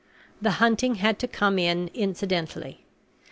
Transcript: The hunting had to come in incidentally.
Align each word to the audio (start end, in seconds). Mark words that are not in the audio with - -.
The 0.41 0.53
hunting 0.57 0.95
had 0.95 1.19
to 1.19 1.27
come 1.27 1.59
in 1.59 1.91
incidentally. 1.93 2.81